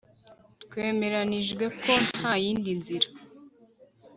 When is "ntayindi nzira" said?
2.17-3.07